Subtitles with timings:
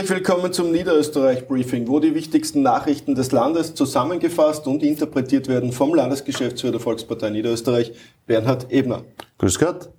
[0.00, 5.72] Herzlich willkommen zum Niederösterreich Briefing, wo die wichtigsten Nachrichten des Landes zusammengefasst und interpretiert werden
[5.72, 7.92] vom Landesgeschäftsführer der Volkspartei Niederösterreich,
[8.26, 9.04] Bernhard Ebner.
[9.36, 9.90] Grüß Gott.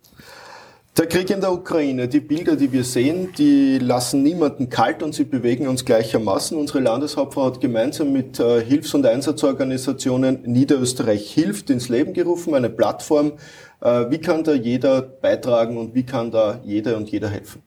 [0.98, 5.14] Der Krieg in der Ukraine, die Bilder, die wir sehen, die lassen niemanden kalt und
[5.14, 6.57] sie bewegen uns gleichermaßen.
[6.57, 12.71] Unsere Landeshauptfrau hat gemeinsam mit äh, Hilfs- und Einsatzorganisationen Niederösterreich hilft ins Leben gerufen, eine
[12.71, 13.33] Plattform.
[13.82, 17.61] Äh, wie kann da jeder beitragen und wie kann da jeder und jeder helfen?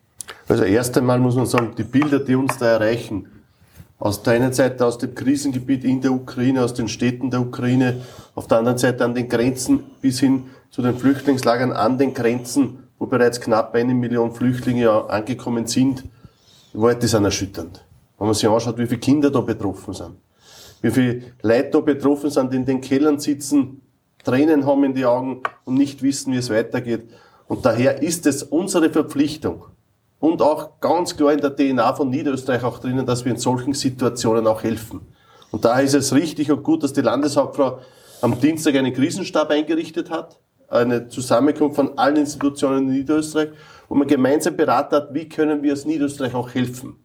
[0.49, 3.29] Also erst einmal muss man sagen, die Bilder, die uns da erreichen,
[3.99, 8.03] aus der einen Seite aus dem Krisengebiet in der Ukraine, aus den Städten der Ukraine,
[8.35, 12.89] auf der anderen Seite an den Grenzen bis hin zu den Flüchtlingslagern an den Grenzen,
[12.99, 16.05] wo bereits knapp eine Million Flüchtlinge angekommen sind,
[16.75, 17.85] die sind erschütternd.
[18.19, 20.17] Wenn man sich anschaut, wie viele Kinder da betroffen sind,
[20.83, 23.81] wie viele Leute da betroffen sind, die in den Kellern sitzen,
[24.25, 27.05] Tränen haben in die Augen und nicht wissen, wie es weitergeht.
[27.47, 29.67] Und daher ist es unsere Verpflichtung
[30.25, 33.75] und auch ganz klar in der DNA von Niederösterreich auch drinnen, dass wir in solchen
[33.75, 35.03] Situationen auch helfen.
[35.51, 37.81] Und daher ist es richtig und gut, dass die Landeshauptfrau
[38.23, 40.39] am Dienstag einen Krisenstab eingerichtet hat,
[40.71, 43.51] eine Zusammenkunft von allen Institutionen in Niederösterreich,
[43.91, 47.05] wo man gemeinsam beraten hat, wie können wir aus Niederösterreich auch helfen.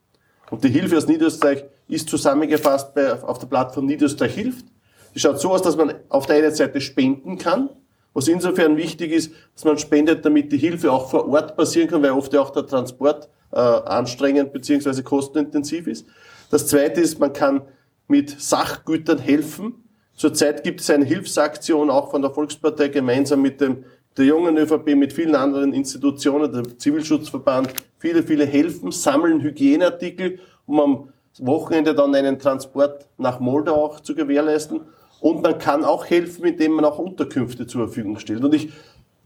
[0.49, 4.65] Und die Hilfe aus Niederösterreich ist zusammengefasst bei, auf der Plattform Niederösterreich hilft.
[5.13, 7.69] Die schaut so aus, dass man auf der einen Seite spenden kann,
[8.13, 12.01] was insofern wichtig ist, dass man spendet, damit die Hilfe auch vor Ort passieren kann,
[12.01, 15.03] weil oft ja auch der Transport äh, anstrengend bzw.
[15.03, 16.07] kostenintensiv ist.
[16.49, 17.61] Das Zweite ist, man kann
[18.07, 19.83] mit Sachgütern helfen.
[20.15, 23.85] Zurzeit gibt es eine Hilfsaktion auch von der Volkspartei gemeinsam mit dem
[24.17, 30.79] der jungen ÖVP, mit vielen anderen Institutionen, der Zivilschutzverband, viele, viele helfen, sammeln Hygieneartikel, um
[30.79, 34.81] am Wochenende dann einen Transport nach Moldau auch zu gewährleisten.
[35.21, 38.43] Und man kann auch helfen, indem man auch Unterkünfte zur Verfügung stellt.
[38.43, 38.69] Und ich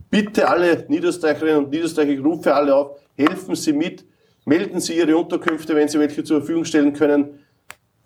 [0.09, 4.05] bitte alle Niederösterreicherinnen und Niederösterreicher, ich rufe alle auf, helfen Sie mit,
[4.45, 7.39] melden Sie Ihre Unterkünfte, wenn Sie welche zur Verfügung stellen können.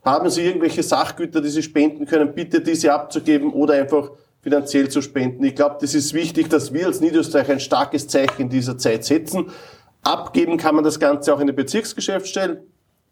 [0.03, 5.01] Haben Sie irgendwelche Sachgüter, die Sie spenden können, bitte diese abzugeben oder einfach finanziell zu
[5.01, 5.43] spenden.
[5.43, 9.03] Ich glaube, das ist wichtig, dass wir als Niederösterreich ein starkes Zeichen in dieser Zeit
[9.03, 9.47] setzen.
[10.03, 12.59] Abgeben kann man das Ganze auch in den Bezirksgeschäftsstellen.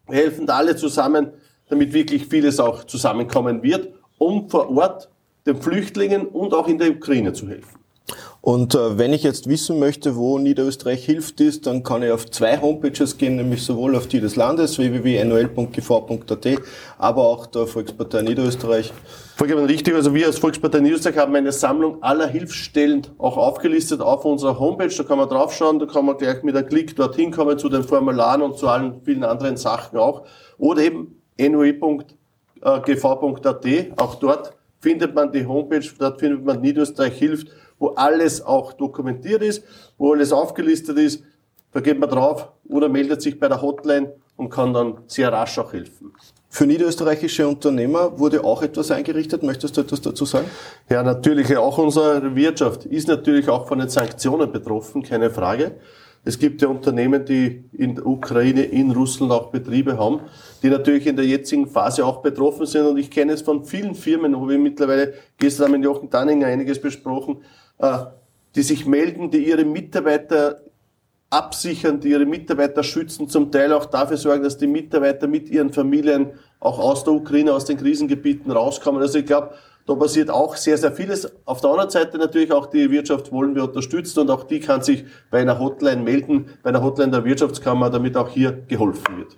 [0.08, 1.32] Wir helfen alle zusammen,
[1.68, 5.10] damit wirklich vieles auch zusammenkommen wird um vor Ort
[5.46, 7.86] den Flüchtlingen und auch in der Ukraine zu helfen.
[8.42, 12.30] Und äh, wenn ich jetzt wissen möchte, wo Niederösterreich hilft ist, dann kann ich auf
[12.30, 16.48] zwei Homepages gehen, nämlich sowohl auf die des Landes, www.nol.gv.at,
[17.00, 18.94] aber auch der Volkspartei Niederösterreich.
[19.36, 19.96] Vollkommen richtig.
[19.96, 24.94] Also wir als Volkspartei Niederösterreich haben eine Sammlung aller Hilfsstellen auch aufgelistet auf unserer Homepage.
[24.96, 27.84] Da kann man draufschauen, da kann man gleich mit einem Klick dorthin kommen zu den
[27.84, 30.28] Formularen und zu allen vielen anderen Sachen auch.
[30.60, 32.25] Oder eben noe.gv.at
[32.66, 33.66] gv.at.
[33.98, 37.48] Auch dort findet man die Homepage, dort findet man Niederösterreich hilft,
[37.80, 39.64] wo alles auch dokumentiert ist,
[39.98, 41.24] wo alles aufgelistet ist.
[41.72, 45.60] Da geht man drauf oder meldet sich bei der Hotline und kann dann sehr rasch
[45.60, 46.14] auch helfen.
[46.50, 49.44] Für niederösterreichische Unternehmer wurde auch etwas eingerichtet.
[49.44, 50.50] Möchtest du etwas dazu sagen?
[50.90, 51.56] Ja, natürlich.
[51.58, 55.74] Auch unsere Wirtschaft ist natürlich auch von den Sanktionen betroffen, keine Frage.
[56.28, 60.22] Es gibt ja Unternehmen, die in der Ukraine, in Russland auch Betriebe haben,
[60.64, 62.88] die natürlich in der jetzigen Phase auch betroffen sind.
[62.88, 66.10] Und ich kenne es von vielen Firmen, wo wir mittlerweile, gestern haben wir mit Jochen
[66.10, 67.38] Danninger einiges besprochen,
[67.78, 68.00] äh,
[68.56, 70.62] die sich melden, die ihre Mitarbeiter
[71.30, 75.72] absichern, die ihre Mitarbeiter schützen, zum Teil auch dafür sorgen, dass die Mitarbeiter mit ihren
[75.72, 79.00] Familien auch aus der Ukraine, aus den Krisengebieten rauskommen.
[79.00, 79.52] Also ich glaube,
[79.86, 81.32] da passiert auch sehr, sehr vieles.
[81.46, 84.82] Auf der anderen Seite natürlich auch die Wirtschaft wollen wir unterstützen und auch die kann
[84.82, 89.38] sich bei einer Hotline melden, bei einer Hotline der Wirtschaftskammer, damit auch hier geholfen wird.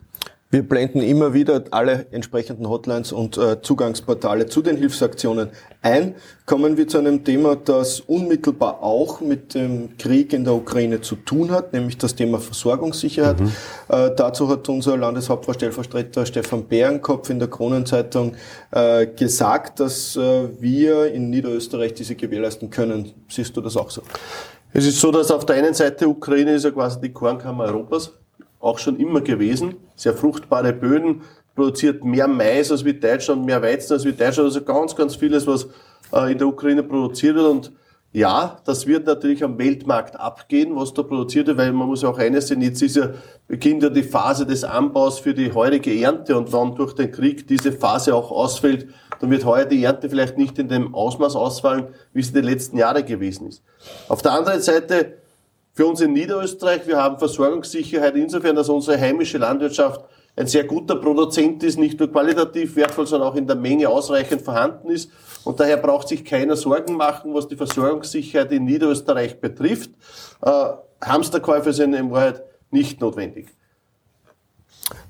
[0.50, 5.50] Wir blenden immer wieder alle entsprechenden Hotlines und äh, Zugangsportale zu den Hilfsaktionen
[5.82, 6.16] ein.
[6.46, 11.18] Kommen wir zu einem Thema, das unmittelbar auch mit dem Krieg in der Ukraine zu
[11.18, 13.42] tun hat, nämlich das Thema Versorgungssicherheit.
[13.42, 13.52] Mhm.
[13.90, 18.36] Äh, dazu hat unser Landeshauptvorstellvertreter Stefan Bärenkopf in der Kronenzeitung
[18.72, 23.12] äh, gesagt, dass äh, wir in Niederösterreich diese gewährleisten können.
[23.28, 24.02] Siehst du das auch so?
[24.72, 28.14] Es ist so, dass auf der einen Seite Ukraine ist ja quasi die Kornkammer Europas
[28.60, 29.76] auch schon immer gewesen.
[29.96, 31.22] Sehr fruchtbare Böden,
[31.58, 35.48] produziert mehr Mais als wie Deutschland, mehr Weizen als wie Deutschland, also ganz, ganz vieles,
[35.48, 35.68] was
[36.14, 37.72] äh, in der Ukraine produziert wird und
[38.14, 42.18] ja, das wird natürlich am Weltmarkt abgehen, was da produziert wird, weil man muss auch
[42.18, 43.10] eines sehen, jetzt ist ja,
[43.48, 47.48] beginnt ja die Phase des Anbaus für die heurige Ernte und wenn durch den Krieg
[47.48, 48.88] diese Phase auch ausfällt,
[49.20, 52.78] dann wird heuer die Ernte vielleicht nicht in dem Ausmaß ausfallen, wie sie die letzten
[52.78, 53.62] Jahre gewesen ist.
[54.08, 55.18] Auf der anderen Seite
[55.78, 60.04] für uns in Niederösterreich, wir haben Versorgungssicherheit insofern, dass unsere heimische Landwirtschaft
[60.36, 64.42] ein sehr guter Produzent ist, nicht nur qualitativ wertvoll, sondern auch in der Menge ausreichend
[64.42, 65.12] vorhanden ist.
[65.44, 69.92] Und daher braucht sich keiner Sorgen machen, was die Versorgungssicherheit in Niederösterreich betrifft.
[70.42, 70.52] Äh,
[71.00, 72.42] Hamsterkäufe sind in Wahrheit
[72.72, 73.50] nicht notwendig.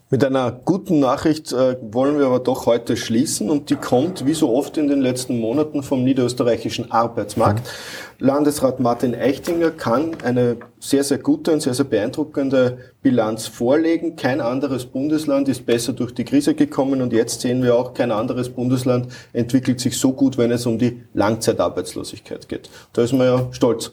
[0.09, 4.33] Mit einer guten Nachricht äh, wollen wir aber doch heute schließen und die kommt, wie
[4.33, 7.69] so oft in den letzten Monaten, vom niederösterreichischen Arbeitsmarkt.
[8.17, 14.15] Landesrat Martin Eichtinger kann eine sehr, sehr gute und sehr, sehr beeindruckende Bilanz vorlegen.
[14.15, 18.13] Kein anderes Bundesland ist besser durch die Krise gekommen und jetzt sehen wir auch, kein
[18.13, 22.69] anderes Bundesland entwickelt sich so gut, wenn es um die Langzeitarbeitslosigkeit geht.
[22.93, 23.91] Da ist man ja stolz.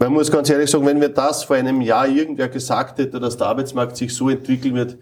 [0.00, 3.36] Man muss ganz ehrlich sagen, wenn mir das vor einem Jahr irgendwer gesagt hätte, dass
[3.36, 4.96] der Arbeitsmarkt sich so entwickeln wird,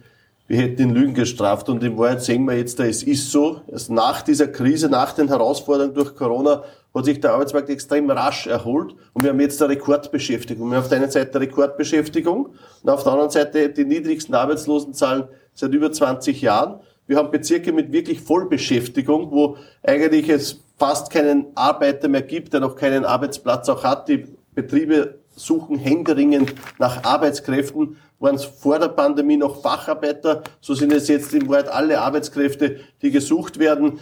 [0.49, 1.69] wir hätten ihn Lügen gestraft.
[1.69, 5.29] Und in Wahrheit sehen wir jetzt, es ist so, dass nach dieser Krise, nach den
[5.29, 6.63] Herausforderungen durch Corona,
[6.95, 8.95] hat sich der Arbeitsmarkt extrem rasch erholt.
[9.13, 10.71] Und wir haben jetzt eine Rekordbeschäftigung.
[10.71, 14.35] Wir haben auf der einen Seite eine Rekordbeschäftigung und auf der anderen Seite die niedrigsten
[14.35, 16.81] Arbeitslosenzahlen seit über 20 Jahren.
[17.07, 22.61] Wir haben Bezirke mit wirklich Vollbeschäftigung, wo eigentlich es fast keinen Arbeiter mehr gibt, der
[22.61, 24.09] noch keinen Arbeitsplatz auch hat.
[24.09, 30.93] Die Betriebe suchen händeringend nach Arbeitskräften, waren es vor der Pandemie noch Facharbeiter, so sind
[30.95, 34.01] es jetzt im Wort alle Arbeitskräfte, die gesucht werden.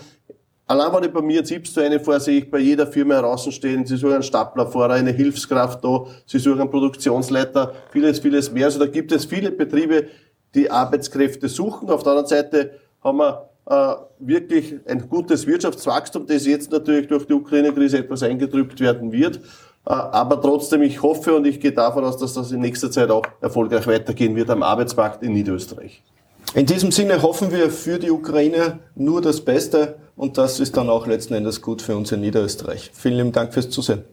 [0.66, 3.84] Allein wenn ich bei mir jetzt eine vor, sehe ich bei jeder Firma draußen stehen,
[3.84, 8.66] sie suchen einen Staplerfahrer, eine Hilfskraft da, sie suchen einen Produktionsleiter, vieles, vieles mehr.
[8.66, 10.06] Also da gibt es viele Betriebe,
[10.54, 11.90] die Arbeitskräfte suchen.
[11.90, 17.26] Auf der anderen Seite haben wir äh, wirklich ein gutes Wirtschaftswachstum, das jetzt natürlich durch
[17.26, 19.40] die Ukraine-Krise etwas eingetrübt werden wird.
[19.86, 23.10] Äh, aber trotzdem, ich hoffe und ich gehe davon aus, dass das in nächster Zeit
[23.10, 26.02] auch erfolgreich weitergehen wird am Arbeitsmarkt in Niederösterreich.
[26.54, 30.88] In diesem Sinne hoffen wir für die Ukraine nur das Beste und das ist dann
[30.88, 32.90] auch letzten Endes gut für uns in Niederösterreich.
[32.94, 34.04] Vielen lieben Dank fürs Zusehen.